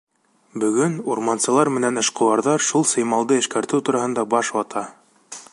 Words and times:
Бөгөн 0.61 0.95
урмансылар 1.15 1.71
менән 1.75 2.03
эшҡыуарҙар 2.03 2.67
шул 2.71 2.89
сеймалды 2.95 3.41
эшкәртеү 3.45 3.85
тураһында 3.91 4.29
баш 4.37 4.55
вата. 4.61 4.87